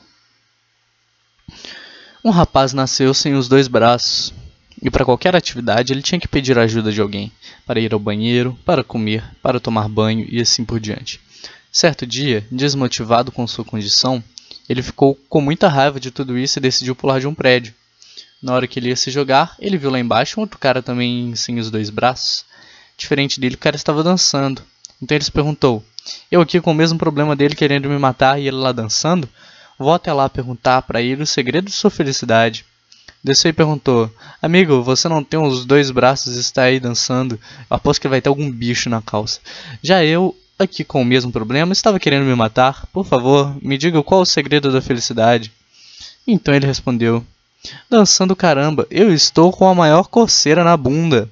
Um 2.28 2.30
rapaz 2.30 2.74
nasceu 2.74 3.14
sem 3.14 3.36
os 3.36 3.48
dois 3.48 3.70
braços, 3.70 4.34
e 4.84 4.92
para 4.92 5.06
qualquer 5.06 5.34
atividade 5.34 5.94
ele 5.94 6.02
tinha 6.02 6.20
que 6.20 6.28
pedir 6.28 6.60
a 6.60 6.64
ajuda 6.64 6.92
de 6.92 7.00
alguém, 7.00 7.32
para 7.66 7.80
ir 7.80 7.94
ao 7.94 8.00
banheiro, 8.02 8.54
para 8.66 8.84
comer, 8.84 9.24
para 9.42 9.62
tomar 9.62 9.88
banho 9.88 10.28
e 10.30 10.42
assim 10.42 10.66
por 10.66 10.78
diante. 10.78 11.22
Certo 11.72 12.06
dia, 12.06 12.46
desmotivado 12.52 13.32
com 13.32 13.48
sua 13.48 13.64
condição, 13.64 14.22
ele 14.68 14.84
ficou 14.84 15.18
com 15.30 15.40
muita 15.40 15.70
raiva 15.70 16.02
de 16.02 16.12
tudo 16.12 16.38
isso 16.38 16.60
e 16.60 16.62
decidiu 16.62 16.94
pular 16.94 17.22
de 17.22 17.28
um 17.28 17.34
prédio. 17.34 17.74
Na 18.44 18.54
hora 18.54 18.68
que 18.68 18.78
ele 18.78 18.90
ia 18.90 18.96
se 18.98 19.10
jogar, 19.10 19.56
ele 19.58 19.78
viu 19.78 19.90
lá 19.90 19.98
embaixo 19.98 20.38
um 20.38 20.44
outro 20.44 20.60
cara 20.60 20.84
também 20.84 21.34
sem 21.34 21.58
os 21.60 21.72
dois 21.72 21.90
braços. 21.90 22.44
Diferente 22.98 23.40
dele, 23.40 23.56
o 23.56 23.58
cara 23.58 23.78
estava 23.78 24.04
dançando. 24.04 24.62
Então 25.02 25.16
ele 25.16 25.24
se 25.24 25.32
perguntou: 25.32 25.82
Eu 26.30 26.42
aqui 26.42 26.60
com 26.60 26.72
o 26.72 26.76
mesmo 26.76 27.00
problema 27.00 27.38
dele 27.38 27.56
querendo 27.56 27.88
me 27.88 27.98
matar 27.98 28.38
e 28.38 28.50
ele 28.50 28.58
lá 28.58 28.74
dançando? 28.74 29.30
Vou 29.78 29.94
até 29.94 30.12
lá 30.12 30.28
perguntar 30.28 30.82
para 30.82 31.02
ele 31.02 31.24
o 31.24 31.28
segredo 31.28 31.66
de 31.66 31.72
sua 31.72 31.92
felicidade. 31.92 32.66
Desceu 33.24 33.50
e 33.50 33.54
perguntou: 33.54 34.12
Amigo, 34.42 34.82
você 34.82 35.08
não 35.08 35.24
tem 35.24 35.40
os 35.40 35.66
dois 35.66 35.92
braços 35.92 36.36
e 36.36 36.40
está 36.40 36.64
aí 36.64 36.80
dançando? 36.80 37.40
Aposto 37.70 38.02
que 38.02 38.08
vai 38.08 38.22
ter 38.22 38.30
algum 38.30 38.50
bicho 38.50 38.90
na 38.90 39.02
calça. 39.02 39.40
Já 39.82 40.04
eu, 40.04 40.36
aqui 40.58 40.84
com 40.84 41.02
o 41.02 41.06
mesmo 41.06 41.32
problema, 41.32 41.74
estava 41.74 42.00
querendo 42.00 42.26
me 42.26 42.36
matar. 42.36 42.86
Por 42.88 43.06
favor, 43.06 43.56
me 43.62 43.78
diga 43.78 44.02
qual 44.02 44.22
o 44.22 44.26
segredo 44.26 44.72
da 44.72 44.82
felicidade. 44.82 45.52
Então 46.26 46.54
ele 46.54 46.66
respondeu: 46.66 47.26
Dançando 47.90 48.36
caramba, 48.36 48.88
eu 48.90 49.14
estou 49.14 49.52
com 49.52 49.68
a 49.68 49.76
maior 49.76 50.08
coceira 50.08 50.64
na 50.64 50.78
bunda. 50.78 51.30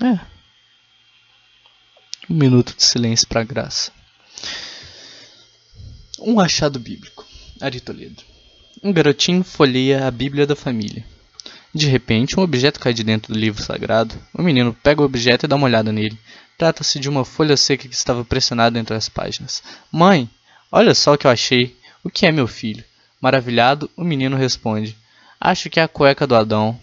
É. 0.00 0.18
Um 2.34 2.36
minuto 2.36 2.74
de 2.76 2.82
silêncio 2.82 3.28
para 3.28 3.44
graça. 3.44 3.92
Um 6.18 6.40
achado 6.40 6.80
bíblico. 6.80 7.24
Ari 7.60 7.78
Toledo. 7.80 8.24
Um 8.82 8.92
garotinho 8.92 9.44
folheia 9.44 10.04
a 10.04 10.10
Bíblia 10.10 10.44
da 10.44 10.56
família. 10.56 11.04
De 11.72 11.86
repente, 11.86 12.36
um 12.36 12.42
objeto 12.42 12.80
cai 12.80 12.92
de 12.92 13.04
dentro 13.04 13.32
do 13.32 13.38
livro 13.38 13.62
sagrado. 13.62 14.16
O 14.36 14.42
menino 14.42 14.76
pega 14.82 15.00
o 15.00 15.04
objeto 15.04 15.46
e 15.46 15.48
dá 15.48 15.54
uma 15.54 15.66
olhada 15.66 15.92
nele. 15.92 16.18
Trata-se 16.58 16.98
de 16.98 17.08
uma 17.08 17.24
folha 17.24 17.56
seca 17.56 17.86
que 17.86 17.94
estava 17.94 18.24
pressionada 18.24 18.80
entre 18.80 18.96
as 18.96 19.08
páginas. 19.08 19.62
Mãe, 19.92 20.28
olha 20.72 20.92
só 20.92 21.14
o 21.14 21.16
que 21.16 21.28
eu 21.28 21.30
achei. 21.30 21.76
O 22.02 22.10
que 22.10 22.26
é 22.26 22.32
meu 22.32 22.48
filho? 22.48 22.82
Maravilhado, 23.20 23.88
o 23.96 24.02
menino 24.02 24.36
responde: 24.36 24.96
Acho 25.40 25.70
que 25.70 25.78
é 25.78 25.84
a 25.84 25.88
cueca 25.88 26.26
do 26.26 26.34
Adão. 26.34 26.76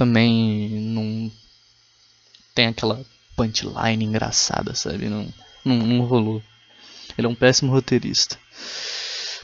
também 0.00 0.70
não 0.70 1.30
tem 2.60 2.66
aquela 2.66 3.00
punchline 3.34 4.04
engraçada, 4.04 4.74
sabe? 4.74 5.08
Não, 5.08 5.26
não, 5.64 5.76
não 5.76 6.04
rolou. 6.04 6.42
Ele 7.16 7.26
é 7.26 7.30
um 7.30 7.34
péssimo 7.34 7.72
roteirista. 7.72 8.36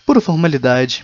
Pura 0.05 0.21
formalidade. 0.21 1.03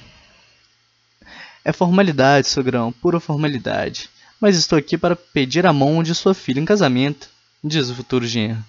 É 1.64 1.72
formalidade, 1.72 2.48
sogrão, 2.48 2.92
pura 2.92 3.18
formalidade. 3.18 4.10
Mas 4.38 4.58
estou 4.58 4.78
aqui 4.78 4.98
para 4.98 5.16
pedir 5.16 5.64
a 5.64 5.72
mão 5.72 6.02
de 6.02 6.14
sua 6.14 6.34
filha 6.34 6.60
em 6.60 6.66
casamento, 6.66 7.30
diz 7.64 7.88
o 7.88 7.94
futuro 7.94 8.26
genro. 8.26 8.62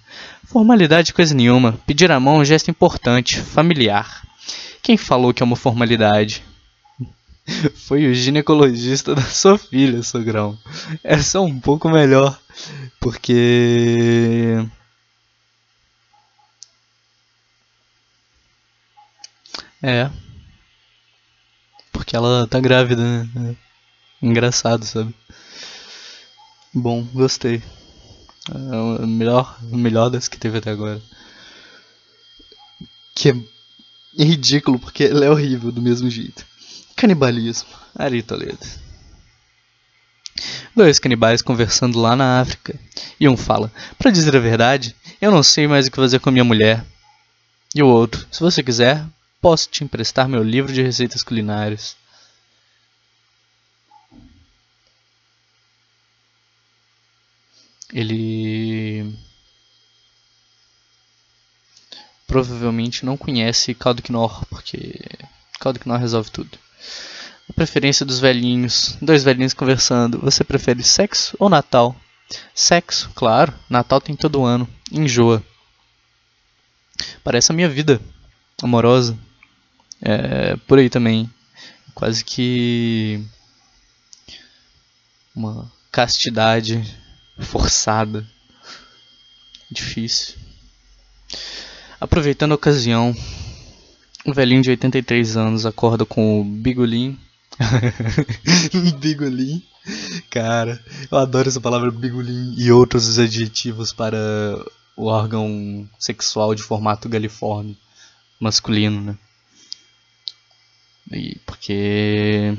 Formalidade 0.46 1.12
coisa 1.12 1.34
nenhuma. 1.34 1.78
Pedir 1.86 2.10
a 2.10 2.18
mão 2.18 2.36
é 2.36 2.38
um 2.38 2.44
gesto 2.46 2.70
importante, 2.70 3.42
familiar. 3.42 4.26
Quem 4.82 4.96
falou 4.96 5.34
que 5.34 5.42
é 5.42 5.44
uma 5.44 5.56
formalidade? 5.56 6.42
Foi 7.74 8.06
o 8.06 8.14
ginecologista 8.14 9.14
da 9.14 9.22
sua 9.22 9.58
filha, 9.58 10.02
sogrão. 10.02 10.58
É 11.02 11.18
só 11.18 11.44
um 11.44 11.60
pouco 11.60 11.90
melhor. 11.90 12.40
Porque. 13.04 14.66
É. 19.82 20.10
Porque 21.92 22.16
ela 22.16 22.46
tá 22.46 22.58
grávida, 22.58 23.02
né? 23.02 23.56
É 24.22 24.26
engraçado, 24.26 24.86
sabe? 24.86 25.14
Bom, 26.72 27.04
gostei. 27.12 27.62
É 28.48 29.04
melhor, 29.04 29.62
melhor 29.64 30.08
das 30.08 30.26
que 30.26 30.38
teve 30.38 30.56
até 30.56 30.70
agora. 30.70 31.02
Que 33.14 33.28
é 33.28 34.24
ridículo, 34.24 34.78
porque 34.78 35.04
ela 35.04 35.26
é 35.26 35.30
horrível 35.30 35.70
do 35.70 35.82
mesmo 35.82 36.08
jeito. 36.08 36.46
Canibalismo. 36.96 37.68
Ari 37.94 38.22
Toledo. 38.22 38.83
Dois 40.74 40.98
canibais 40.98 41.42
conversando 41.42 42.00
lá 42.00 42.16
na 42.16 42.40
África. 42.40 42.78
E 43.18 43.28
um 43.28 43.36
fala: 43.36 43.72
Para 43.98 44.10
dizer 44.10 44.36
a 44.36 44.40
verdade, 44.40 44.94
eu 45.20 45.30
não 45.30 45.42
sei 45.42 45.66
mais 45.66 45.86
o 45.86 45.90
que 45.90 45.96
fazer 45.96 46.18
com 46.18 46.28
a 46.28 46.32
minha 46.32 46.44
mulher. 46.44 46.84
E 47.74 47.82
o 47.82 47.86
outro: 47.86 48.26
Se 48.30 48.40
você 48.40 48.62
quiser, 48.62 49.04
posso 49.40 49.68
te 49.68 49.84
emprestar 49.84 50.28
meu 50.28 50.42
livro 50.42 50.72
de 50.72 50.82
receitas 50.82 51.22
culinárias. 51.22 51.96
Ele 57.92 59.14
provavelmente 62.26 63.06
não 63.06 63.16
conhece 63.16 63.74
caldo 63.74 64.02
quinor, 64.02 64.44
porque 64.46 65.00
caldo 65.60 65.78
quinor 65.78 66.00
resolve 66.00 66.30
tudo. 66.30 66.58
A 67.48 67.52
preferência 67.52 68.06
dos 68.06 68.18
velhinhos. 68.18 68.96
Dois 69.02 69.22
velhinhos 69.22 69.52
conversando. 69.52 70.18
Você 70.20 70.42
prefere 70.42 70.82
sexo 70.82 71.36
ou 71.38 71.48
Natal? 71.48 71.94
Sexo, 72.54 73.10
claro. 73.14 73.52
Natal 73.68 74.00
tem 74.00 74.16
todo 74.16 74.44
ano. 74.44 74.68
Enjoa. 74.90 75.42
Parece 77.22 77.52
a 77.52 77.54
minha 77.54 77.68
vida 77.68 78.00
amorosa. 78.62 79.16
É, 80.00 80.56
por 80.66 80.78
aí 80.78 80.88
também. 80.88 81.30
Quase 81.94 82.24
que 82.24 83.22
uma 85.34 85.70
castidade 85.92 86.82
forçada. 87.38 88.26
Difícil. 89.70 90.36
Aproveitando 92.00 92.52
a 92.52 92.56
ocasião, 92.56 93.14
um 94.26 94.32
velhinho 94.32 94.62
de 94.62 94.70
83 94.70 95.36
anos 95.36 95.66
acorda 95.66 96.06
com 96.06 96.40
o 96.40 96.44
bigolim 96.44 97.18
bigolim. 98.98 99.62
Cara, 100.30 100.82
eu 101.10 101.18
adoro 101.18 101.48
essa 101.48 101.60
palavra 101.60 101.90
bigolim 101.90 102.54
e 102.56 102.72
outros 102.72 103.18
adjetivos 103.18 103.92
para 103.92 104.18
o 104.96 105.06
órgão 105.06 105.88
sexual 105.98 106.54
de 106.54 106.62
formato 106.62 107.08
galiforme 107.08 107.76
masculino, 108.40 109.00
né? 109.00 109.18
E 111.12 111.38
porque 111.46 112.56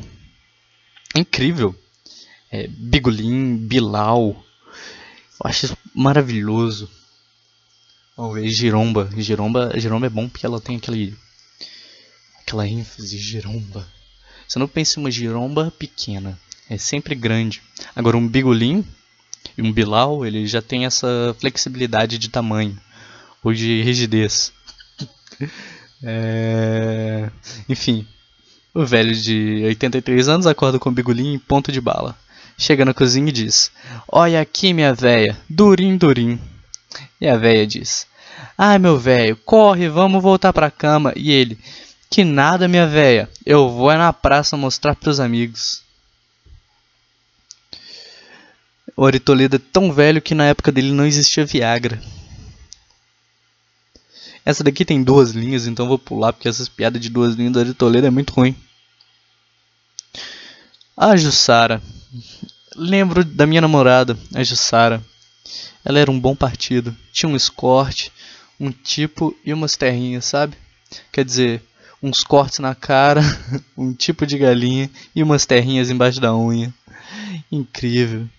é 1.16 1.20
incrível. 1.20 1.76
É, 2.52 2.68
bigolim, 2.68 3.58
bilau. 3.58 4.44
Eu 5.44 5.50
acho 5.50 5.66
isso 5.66 5.78
maravilhoso. 5.94 6.90
Vamos 8.16 8.36
ver, 8.36 8.48
giromba. 8.50 9.10
Giromba, 9.18 9.78
giromba 9.78 10.06
é 10.06 10.10
bom 10.10 10.30
porque 10.30 10.46
ela 10.46 10.62
tem 10.62 10.78
aquele 10.78 11.18
aquela 12.42 12.68
ênfase 12.68 13.18
giromba. 13.18 13.86
Você 14.48 14.60
não 14.60 14.68
pensa 14.68 15.00
em 15.00 15.04
uma 15.04 15.12
giromba 15.12 15.72
pequena, 15.78 16.38
é 16.70 16.78
sempre 16.78 17.16
grande. 17.16 17.62
Agora 17.96 18.18
um 18.18 18.28
bigolim 18.28 18.86
e 19.58 19.62
um 19.62 19.72
bilau, 19.72 20.26
ele 20.26 20.46
já 20.48 20.62
tem 20.62 20.86
essa 20.86 21.36
flexibilidade 21.40 22.18
de 22.18 22.30
tamanho 22.30 22.78
ou 23.44 23.54
de 23.54 23.82
rigidez. 23.84 24.52
é... 26.04 27.30
Enfim, 27.70 28.08
o 28.74 28.86
velho 28.86 29.16
de 29.16 29.64
83 29.66 30.28
anos 30.28 30.48
acorda 30.48 30.78
com 30.78 30.90
o 30.90 30.92
bigolim 30.92 31.34
em 31.34 31.40
ponto 31.40 31.72
de 31.72 31.80
bala. 31.80 32.18
Chega 32.58 32.86
na 32.86 32.94
cozinha 32.94 33.30
e 33.30 33.32
diz: 33.32 33.72
Olha 34.08 34.42
aqui, 34.42 34.74
minha 34.74 34.94
véia, 34.94 35.38
durim, 35.50 35.98
durim. 35.98 36.40
E 37.20 37.28
a 37.28 37.38
véia 37.38 37.68
diz: 37.68 38.08
Ai, 38.58 38.80
meu 38.80 38.98
velho, 38.98 39.36
corre, 39.46 39.90
vamos 39.90 40.22
voltar 40.22 40.54
pra 40.54 40.72
cama. 40.72 41.14
E 41.16 41.32
ele: 41.32 41.60
que 42.10 42.24
nada, 42.24 42.68
minha 42.68 42.88
véia. 42.88 43.30
Eu 43.46 43.70
vou 43.70 43.92
é 43.92 43.98
na 43.98 44.14
praça 44.14 44.56
mostrar 44.56 44.96
pros 44.96 45.20
amigos. 45.20 45.84
O 48.96 49.06
Ari 49.06 49.20
Toledo 49.20 49.58
é 49.58 49.60
tão 49.60 49.92
velho 49.92 50.22
que 50.22 50.34
na 50.34 50.46
época 50.46 50.72
dele 50.72 50.92
não 50.92 51.06
existia 51.06 51.46
Viagra. 51.46 52.02
Essa 54.46 54.64
daqui 54.64 54.86
tem 54.86 55.04
duas 55.04 55.32
linhas, 55.32 55.68
então 55.68 55.88
vou 55.88 56.00
pular 56.00 56.32
porque 56.32 56.48
essas 56.48 56.70
piadas 56.70 57.02
de 57.02 57.10
duas 57.10 57.34
linhas 57.34 57.54
do 57.54 57.60
Ari 57.60 57.74
Toledo 57.74 58.08
é 58.08 58.12
muito 58.12 58.32
ruim. 58.32 58.56
A 60.96 61.18
Jussara. 61.18 61.82
Lembro 62.76 63.26
da 63.26 63.46
minha 63.46 63.60
namorada, 63.60 64.18
a 64.34 64.44
Jussara. 64.44 65.04
Ela 65.84 66.00
era 66.00 66.12
um 66.12 66.20
bom 66.20 66.36
partido. 66.36 66.96
Tinha 67.12 67.30
um 67.30 67.36
escorte, 67.36 68.12
um 68.60 68.72
tipo 68.72 69.36
e 69.44 69.52
umas 69.52 69.76
terrinhas, 69.76 70.26
sabe? 70.26 70.56
Quer 71.12 71.26
dizer, 71.26 71.62
uns 72.06 72.24
cortes 72.24 72.60
na 72.60 72.76
cara, 72.76 73.22
um 73.76 73.92
tipo 73.92 74.28
de 74.28 74.38
galinha 74.38 74.90
e 75.16 75.24
umas 75.24 75.46
terrinhas 75.46 75.90
embaixo 75.90 76.22
da 76.22 76.36
unha. 76.36 76.72
Incrível. 77.52 78.30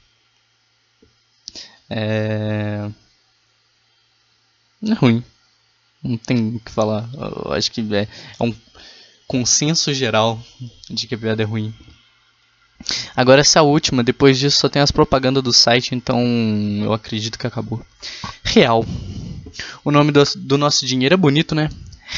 É... 1.90 2.88
É 4.88 4.92
ruim. 4.94 5.22
Não 6.00 6.16
tem 6.16 6.56
o 6.56 6.60
que 6.60 6.70
falar. 6.70 7.08
Eu 7.12 7.52
acho 7.52 7.72
que 7.72 7.80
é, 7.92 8.02
é 8.02 8.42
um 8.42 8.54
consenso 9.26 9.92
geral 9.92 10.40
de 10.88 11.08
que 11.08 11.16
a 11.16 11.18
piada 11.18 11.42
é 11.42 11.46
ruim. 11.46 11.74
Agora 13.16 13.40
essa 13.40 13.62
última, 13.62 14.04
depois 14.04 14.38
disso 14.38 14.58
só 14.58 14.68
tem 14.68 14.80
as 14.80 14.92
propagandas 14.92 15.42
do 15.42 15.52
site, 15.52 15.92
então 15.94 16.22
eu 16.84 16.92
acredito 16.92 17.38
que 17.38 17.46
acabou. 17.46 17.84
Real. 18.44 18.84
O 19.84 19.90
nome 19.90 20.12
do, 20.12 20.22
do 20.36 20.56
nosso 20.56 20.86
dinheiro 20.86 21.14
é 21.14 21.16
bonito, 21.16 21.54
né? 21.54 21.68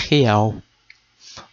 Real. 0.08 0.60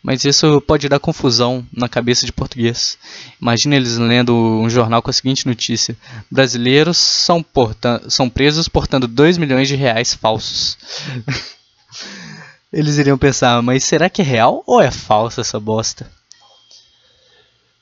Mas 0.05 0.23
isso 0.23 0.61
pode 0.61 0.87
dar 0.87 0.99
confusão 0.99 1.65
na 1.73 1.89
cabeça 1.89 2.27
de 2.27 2.31
português. 2.31 2.95
Imagina 3.41 3.75
eles 3.75 3.97
lendo 3.97 4.35
um 4.35 4.69
jornal 4.69 5.01
com 5.01 5.09
a 5.09 5.13
seguinte 5.13 5.47
notícia: 5.47 5.97
Brasileiros 6.29 6.95
são, 6.95 7.43
são 8.07 8.29
presos 8.29 8.67
portando 8.67 9.07
2 9.07 9.39
milhões 9.39 9.67
de 9.67 9.73
reais 9.73 10.13
falsos. 10.13 10.77
eles 12.71 12.99
iriam 12.99 13.17
pensar, 13.17 13.63
mas 13.63 13.83
será 13.83 14.07
que 14.07 14.21
é 14.21 14.25
real 14.25 14.61
ou 14.67 14.79
é 14.79 14.91
falso 14.91 15.41
essa 15.41 15.59
bosta? 15.59 16.07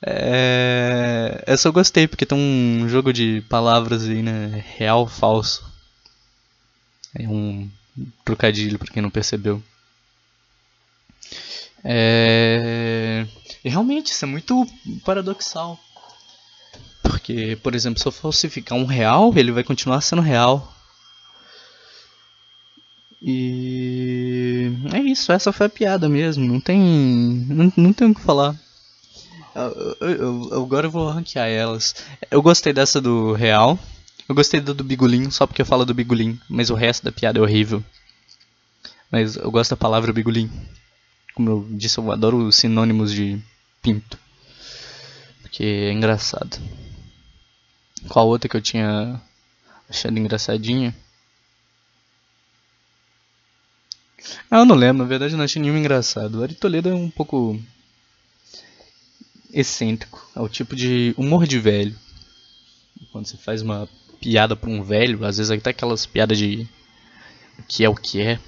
É... 0.00 1.44
Eu 1.46 1.58
só 1.58 1.70
gostei 1.70 2.08
porque 2.08 2.24
tem 2.24 2.38
um 2.38 2.88
jogo 2.88 3.12
de 3.12 3.42
palavras 3.50 4.08
aí, 4.08 4.22
né? 4.22 4.64
Real, 4.78 5.06
falso. 5.06 5.62
É 7.14 7.28
um 7.28 7.68
trocadilho 8.24 8.78
para 8.78 8.90
quem 8.90 9.02
não 9.02 9.10
percebeu. 9.10 9.62
É... 11.84 13.26
Realmente, 13.62 14.12
isso 14.12 14.24
é 14.24 14.28
muito 14.28 14.66
paradoxal. 15.04 15.78
Porque, 17.02 17.58
por 17.62 17.74
exemplo, 17.74 18.00
se 18.00 18.06
eu 18.06 18.12
falsificar 18.12 18.78
um 18.78 18.86
real, 18.86 19.32
ele 19.36 19.52
vai 19.52 19.62
continuar 19.62 20.00
sendo 20.00 20.22
real. 20.22 20.72
E 23.20 24.70
é 24.92 24.98
isso, 25.00 25.32
essa 25.32 25.52
foi 25.52 25.66
a 25.66 25.70
piada 25.70 26.08
mesmo. 26.08 26.44
Não 26.44 26.60
tem. 26.60 26.78
Não, 27.48 27.72
não 27.76 27.92
tem 27.92 28.10
o 28.10 28.14
que 28.14 28.20
falar. 28.20 28.54
Eu, 29.54 29.96
eu, 30.00 30.48
eu, 30.50 30.62
agora 30.62 30.86
eu 30.86 30.90
vou 30.90 31.08
ranquear 31.08 31.48
elas. 31.48 31.94
Eu 32.30 32.42
gostei 32.42 32.72
dessa 32.72 33.00
do 33.00 33.32
real. 33.32 33.78
Eu 34.28 34.34
gostei 34.34 34.60
do, 34.60 34.74
do 34.74 34.84
Bigulim, 34.84 35.30
só 35.30 35.46
porque 35.46 35.62
eu 35.62 35.66
falo 35.66 35.84
do 35.84 35.94
Bigulim, 35.94 36.38
mas 36.48 36.70
o 36.70 36.74
resto 36.74 37.04
da 37.04 37.12
piada 37.12 37.38
é 37.38 37.42
horrível. 37.42 37.84
Mas 39.10 39.36
eu 39.36 39.50
gosto 39.50 39.70
da 39.70 39.76
palavra 39.76 40.12
Bigulim. 40.12 40.50
Como 41.34 41.50
eu 41.50 41.66
disse, 41.70 41.98
eu 41.98 42.12
adoro 42.12 42.50
sinônimos 42.52 43.12
de 43.12 43.40
pinto. 43.82 44.18
Porque 45.42 45.64
é 45.64 45.92
engraçado. 45.92 46.58
Qual 48.08 48.28
outra 48.28 48.48
que 48.48 48.56
eu 48.56 48.62
tinha 48.62 49.20
achado 49.88 50.18
engraçadinha? 50.18 50.94
Ah, 54.50 54.58
eu 54.58 54.64
não 54.64 54.74
lembro, 54.74 55.02
na 55.02 55.08
verdade 55.08 55.34
eu 55.34 55.38
não 55.38 55.44
achei 55.44 55.60
nenhum 55.60 55.76
engraçado. 55.76 56.36
O 56.36 56.42
Ari 56.42 56.54
Toledo 56.54 56.88
é 56.88 56.94
um 56.94 57.10
pouco 57.10 57.60
excêntrico. 59.52 60.26
É 60.34 60.40
o 60.40 60.48
tipo 60.48 60.74
de 60.76 61.14
humor 61.16 61.46
de 61.46 61.58
velho. 61.58 61.96
Quando 63.12 63.26
você 63.26 63.36
faz 63.36 63.62
uma 63.62 63.88
piada 64.20 64.56
pra 64.56 64.70
um 64.70 64.82
velho, 64.82 65.24
às 65.24 65.36
vezes 65.38 65.50
até 65.50 65.70
aquelas 65.70 66.06
piadas 66.06 66.38
de 66.38 66.68
o 67.58 67.62
que 67.62 67.84
é 67.84 67.88
o 67.88 67.94
que 67.94 68.20
é. 68.20 68.40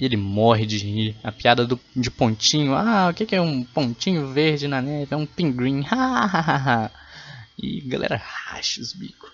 E 0.00 0.04
ele 0.06 0.16
morre 0.16 0.64
de 0.64 0.78
rir. 0.78 1.14
A 1.22 1.30
piada 1.30 1.66
do, 1.66 1.78
de 1.94 2.10
pontinho. 2.10 2.74
Ah, 2.74 3.10
o 3.10 3.14
que, 3.14 3.36
é 3.36 3.40
um 3.40 3.62
pontinho 3.62 4.32
verde 4.32 4.66
na 4.66 4.80
neve? 4.80 5.12
É 5.12 5.16
um 5.16 5.26
pinguim. 5.26 5.84
e 7.62 7.82
galera 7.82 8.16
racha 8.16 8.80
os 8.80 8.94
bicos. 8.94 9.28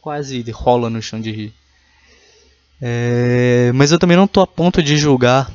Quase 0.00 0.40
rola 0.52 0.88
no 0.88 1.02
chão 1.02 1.20
de 1.20 1.32
rir. 1.32 1.52
É, 2.80 3.72
mas 3.74 3.90
eu 3.90 3.98
também 3.98 4.16
não 4.16 4.28
tô 4.28 4.40
a 4.40 4.46
ponto 4.46 4.80
de 4.80 4.96
julgar 4.96 5.50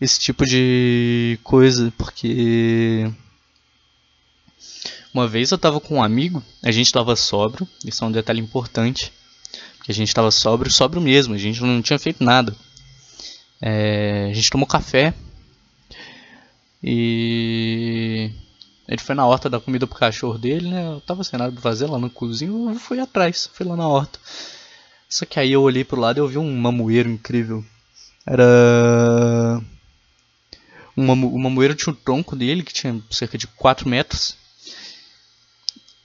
esse 0.00 0.18
tipo 0.18 0.46
de 0.46 1.38
coisa, 1.44 1.92
porque 1.98 3.12
uma 5.12 5.28
vez 5.28 5.50
eu 5.50 5.58
tava 5.58 5.78
com 5.78 5.96
um 5.96 6.02
amigo, 6.02 6.42
a 6.64 6.70
gente 6.70 6.90
tava 6.90 7.14
sóbrio, 7.16 7.68
isso 7.84 8.02
é 8.02 8.06
um 8.06 8.12
detalhe 8.12 8.40
importante, 8.40 9.12
que 9.84 9.92
a 9.92 9.94
gente 9.94 10.14
tava 10.14 10.30
sóbrio, 10.30 10.72
sóbrio 10.72 11.02
mesmo, 11.02 11.34
a 11.34 11.38
gente 11.38 11.60
não 11.60 11.82
tinha 11.82 11.98
feito 11.98 12.24
nada. 12.24 12.56
É, 13.64 14.26
a 14.28 14.34
gente 14.34 14.50
tomou 14.50 14.66
café 14.66 15.14
e 16.82 18.28
ele 18.88 19.00
foi 19.00 19.14
na 19.14 19.24
horta 19.24 19.48
dar 19.48 19.60
comida 19.60 19.86
pro 19.86 19.96
cachorro 19.96 20.36
dele, 20.36 20.68
né? 20.68 20.84
Eu 20.88 21.00
tava 21.00 21.22
sem 21.22 21.38
nada 21.38 21.52
pra 21.52 21.62
fazer 21.62 21.86
lá 21.86 21.96
no 21.96 22.10
cozinho, 22.10 22.70
eu 22.70 22.74
fui 22.74 22.98
atrás, 22.98 23.48
fui 23.54 23.64
lá 23.64 23.76
na 23.76 23.86
horta. 23.86 24.18
Só 25.08 25.24
que 25.24 25.38
aí 25.38 25.52
eu 25.52 25.62
olhei 25.62 25.84
pro 25.84 26.00
lado 26.00 26.18
e 26.18 26.20
eu 26.20 26.26
vi 26.26 26.38
um 26.38 26.56
mamoeiro 26.56 27.08
incrível. 27.08 27.64
Era. 28.26 29.62
Um 30.96 31.06
mamoeiro 31.06 31.74
tinha 31.74 31.92
o 31.92 31.96
tronco 31.96 32.34
dele, 32.34 32.62
que 32.62 32.72
tinha 32.72 33.00
cerca 33.10 33.38
de 33.38 33.46
4 33.46 33.88
metros 33.88 34.36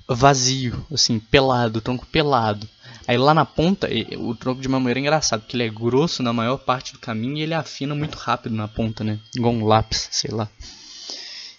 vazio, 0.08 0.86
assim, 0.92 1.20
pelado, 1.20 1.82
tronco 1.82 2.06
pelado. 2.06 2.68
Aí 3.08 3.18
lá 3.18 3.34
na 3.34 3.46
ponta, 3.46 3.88
o 4.18 4.36
tronco 4.36 4.62
de 4.62 4.68
mamoeira 4.68 5.00
é 5.00 5.02
engraçado, 5.02 5.42
porque 5.42 5.56
ele 5.56 5.64
é 5.64 5.70
grosso 5.70 6.22
na 6.22 6.34
maior 6.34 6.58
parte 6.58 6.94
do 6.94 7.00
caminho 7.00 7.38
e 7.38 7.42
ele 7.42 7.54
afina 7.54 7.96
muito 7.96 8.16
rápido 8.16 8.54
na 8.54 8.68
ponta, 8.68 9.04
né? 9.04 9.20
Igual 9.36 9.54
um 9.54 9.66
lápis, 9.66 10.10
sei 10.12 10.32
lá. 10.32 10.50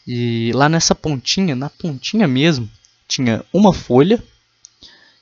E 0.06 0.52
lá 0.54 0.68
nessa 0.68 0.94
pontinha, 0.94 1.54
na 1.54 1.70
pontinha 1.70 2.28
mesmo, 2.28 2.70
tinha 3.06 3.44
uma 3.52 3.72
folha, 3.72 4.22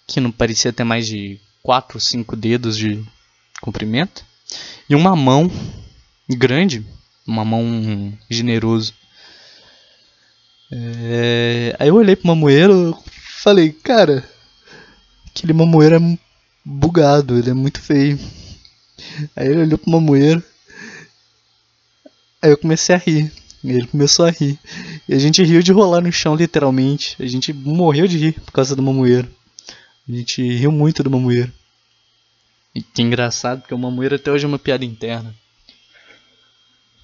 que 0.07 0.21
não 0.21 0.33
parecia 0.33 0.73
ter 0.73 0.85
mais 0.85 1.07
de 1.07 1.41
4 1.63 1.97
ou 1.97 2.01
5 2.01 2.37
dedos 2.37 2.77
de 2.77 3.05
comprimento, 3.61 4.25
e 4.89 4.95
uma 4.95 5.17
mão 5.17 5.51
grande, 6.29 6.85
uma 7.27 7.45
mão 7.45 8.17
generoso. 8.31 8.95
É... 10.71 11.77
Aí 11.79 11.89
eu 11.89 11.95
olhei 11.95 12.17
pro 12.17 12.29
mamoeiro, 12.29 12.97
falei, 13.47 13.71
cara, 13.71 14.29
aquele 15.29 15.53
mamoeiro 15.53 15.95
é 15.95 16.19
bugado, 16.65 17.39
ele 17.39 17.51
é 17.51 17.55
muito 17.55 17.81
feio. 17.81 18.19
Aí 19.37 19.47
ele 19.47 19.61
olhou 19.61 19.79
pro 19.79 19.93
mamoeiro. 19.93 20.43
Aí 22.43 22.51
eu 22.51 22.59
comecei 22.59 22.97
a 22.97 22.99
rir. 22.99 23.33
Ele 23.63 23.87
começou 23.87 24.27
a 24.27 24.31
rir. 24.31 24.59
E 25.09 25.15
a 25.15 25.19
gente 25.19 25.45
riu 25.45 25.63
de 25.63 25.71
rolar 25.71 26.01
no 26.01 26.11
chão, 26.11 26.35
literalmente. 26.35 27.15
A 27.23 27.27
gente 27.27 27.53
morreu 27.53 28.09
de 28.09 28.19
rir 28.19 28.33
por 28.33 28.51
causa 28.51 28.75
do 28.75 28.83
mamoeiro. 28.83 29.29
A 30.09 30.13
gente 30.13 30.43
riu 30.43 30.73
muito 30.73 31.05
do 31.05 31.11
mamoeiro. 31.11 31.53
E 32.75 32.83
que 32.83 33.01
engraçado, 33.01 33.61
porque 33.61 33.75
o 33.75 33.79
mamoeiro 33.79 34.17
até 34.17 34.33
hoje 34.33 34.45
é 34.45 34.49
uma 34.49 34.59
piada 34.59 34.85
interna. 34.85 35.33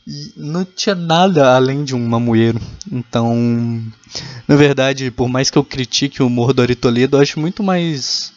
E 0.06 0.32
não 0.36 0.64
tinha 0.64 0.94
nada 0.94 1.54
além 1.54 1.84
de 1.84 1.94
um 1.94 2.06
mamoeiro. 2.06 2.60
Então, 2.90 3.82
na 4.48 4.56
verdade, 4.56 5.10
por 5.10 5.28
mais 5.28 5.48
que 5.48 5.56
eu 5.56 5.64
critique 5.64 6.22
o 6.22 6.26
humor 6.26 6.52
do 6.52 6.62
Ari 6.62 6.74
Toledo, 6.74 7.16
eu 7.16 7.20
acho 7.20 7.38
muito 7.38 7.62
mais 7.62 8.32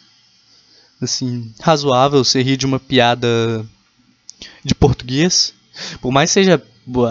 assim, 1.00 1.52
razoável 1.60 2.24
você 2.24 2.42
rir 2.42 2.56
de 2.56 2.66
uma 2.66 2.78
piada 2.78 3.66
de 4.64 4.74
português. 4.74 5.52
Por 6.00 6.12
mais 6.12 6.30
que 6.30 6.34
seja 6.34 6.62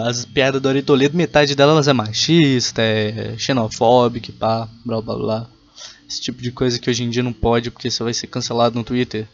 as 0.06 0.24
piadas 0.24 0.60
do 0.60 0.68
Ari 0.68 0.82
Toledo, 0.82 1.16
metade 1.16 1.54
delas 1.54 1.86
é 1.86 1.92
machista, 1.92 2.82
é 2.82 3.36
xenofóbica, 3.36 4.32
pá, 4.38 4.68
blá 4.84 5.00
blá 5.00 5.16
blá. 5.16 5.46
Esse 6.08 6.20
tipo 6.20 6.40
de 6.40 6.50
coisa 6.50 6.78
que 6.78 6.88
hoje 6.88 7.02
em 7.02 7.10
dia 7.10 7.22
não 7.22 7.32
pode 7.32 7.70
porque 7.70 7.90
você 7.90 8.02
vai 8.02 8.14
ser 8.14 8.28
cancelado 8.28 8.76
no 8.76 8.84
Twitter. 8.84 9.28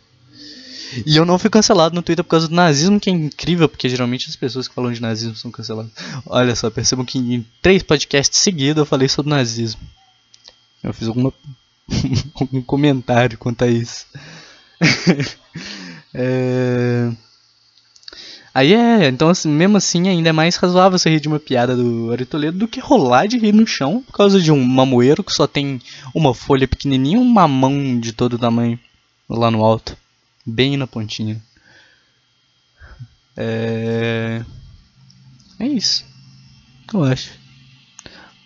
E 1.07 1.17
eu 1.17 1.25
não 1.25 1.39
fui 1.39 1.51
cancelado 1.51 1.95
no 1.95 2.03
Twitter 2.03 2.25
por 2.25 2.31
causa 2.31 2.49
do 2.49 2.55
nazismo, 2.55 3.01
que 3.01 3.11
é 3.11 3.13
incrível, 3.13 3.69
porque 3.69 3.89
geralmente 3.89 4.29
as 4.29 4.37
pessoas 4.37 4.69
que 4.69 4.75
falam 4.75 4.93
de 4.93 5.01
nazismo 5.01 5.35
são 5.35 5.51
canceladas. 5.51 5.91
Olha 6.27 6.55
só, 6.55 6.71
percebam 6.71 7.05
que 7.05 7.19
em 7.19 7.47
três 7.61 7.83
podcasts 7.83 8.39
seguidos 8.39 8.81
eu 8.81 8.87
falei 8.87 9.09
sobre 9.09 9.31
nazismo. 9.31 9.81
Eu 10.83 10.93
fiz 10.93 11.09
alguma 11.09 11.33
algum 12.35 12.63
comentário 12.63 13.39
quanto 13.39 13.65
a 13.65 13.69
isso. 13.69 14.07
é... 16.15 17.11
Aí 18.55 18.75
é, 18.75 19.09
então 19.09 19.31
assim, 19.31 19.49
mesmo 19.49 19.79
assim 19.79 20.09
ainda 20.09 20.29
é 20.29 20.33
mais 20.33 20.57
razoável 20.57 20.99
você 20.99 21.09
rir 21.09 21.21
de 21.21 21.29
uma 21.29 21.41
piada 21.41 21.75
do 21.75 22.13
Ari 22.13 22.27
Toledo 22.27 22.59
do 22.59 22.69
que 22.69 22.81
rolar 22.81 23.27
de 23.27 23.39
rir 23.39 23.53
no 23.53 23.67
chão 23.67 24.03
por 24.07 24.13
causa 24.13 24.39
de 24.39 24.53
um 24.53 24.63
mamoeiro 24.63 25.25
que 25.25 25.33
só 25.33 25.47
tem 25.47 25.81
uma 26.15 26.35
folha 26.35 26.69
pequenininha 26.69 27.17
e 27.17 27.21
uma 27.21 27.49
mão 27.49 27.99
de 27.99 28.13
todo 28.13 28.39
tamanho 28.39 28.79
lá 29.27 29.51
no 29.51 29.65
alto 29.65 29.97
bem 30.45 30.77
na 30.77 30.87
pontinha. 30.87 31.43
É, 33.37 34.45
é 35.59 35.67
isso. 35.67 36.05
Eu 36.93 37.05
acho. 37.05 37.33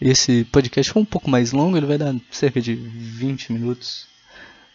Esse 0.01 0.45
podcast 0.45 0.93
foi 0.93 1.03
um 1.03 1.07
pouco 1.07 1.31
mais 1.31 1.53
longo, 1.53 1.77
ele 1.77 1.87
vai 1.87 1.99
dar 1.99 2.15
cerca 2.31 2.61
de 2.61 2.75
20 2.75 3.53
minutos. 3.53 4.07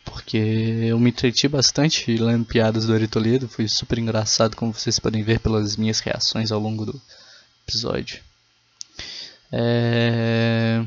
Porque 0.04 0.38
eu 0.38 1.00
me 1.00 1.12
entreti 1.12 1.48
bastante 1.48 2.18
lendo 2.18 2.44
piadas 2.44 2.88
do 2.88 2.94
Ari 2.94 3.08
Toledo, 3.08 3.48
foi 3.48 3.68
super 3.68 4.00
engraçado, 4.00 4.56
como 4.56 4.74
vocês 4.74 4.98
podem 4.98 5.24
ver 5.24 5.40
pelas 5.40 5.78
minhas 5.78 6.00
reações 6.00 6.52
ao 6.52 6.60
longo 6.60 6.86
do 6.86 7.02
episódio. 7.68 8.20
É, 9.52 10.84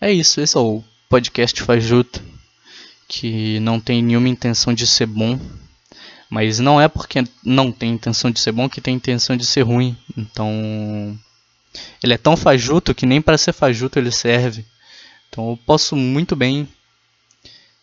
é 0.00 0.12
isso, 0.12 0.40
esse 0.40 0.56
é 0.56 0.60
o 0.60 0.82
podcast 1.08 1.62
Fajuto 1.62 2.20
que 3.08 3.58
não 3.60 3.80
tem 3.80 4.02
nenhuma 4.02 4.28
intenção 4.28 4.74
de 4.74 4.86
ser 4.86 5.06
bom, 5.06 5.40
mas 6.28 6.58
não 6.58 6.78
é 6.78 6.86
porque 6.86 7.24
não 7.42 7.72
tem 7.72 7.92
intenção 7.92 8.30
de 8.30 8.38
ser 8.38 8.52
bom 8.52 8.68
que 8.68 8.82
tem 8.82 8.94
intenção 8.94 9.34
de 9.34 9.46
ser 9.46 9.62
ruim. 9.62 9.96
Então, 10.16 11.18
ele 12.02 12.12
é 12.12 12.18
tão 12.18 12.36
fajuto 12.36 12.94
que 12.94 13.06
nem 13.06 13.22
para 13.22 13.38
ser 13.38 13.54
fajuto 13.54 13.98
ele 13.98 14.12
serve. 14.12 14.64
Então, 15.28 15.50
eu 15.50 15.56
posso 15.56 15.96
muito 15.96 16.36
bem 16.36 16.68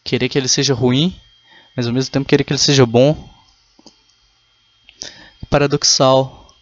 querer 0.04 0.30
que 0.30 0.38
ele 0.38 0.48
seja 0.48 0.76
ruim, 0.76 1.20
mas 1.76 1.88
ao 1.88 1.94
mesmo 1.94 2.12
tempo 2.12 2.30
querer 2.30 2.44
que 2.44 2.54
ele 2.54 2.60
seja 2.60 2.86
bom. 2.86 3.28
paradoxal. 5.50 6.54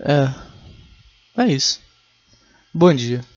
É. 0.00 1.42
É 1.42 1.46
isso. 1.46 1.80
Bom 2.72 2.92
dia. 2.92 3.24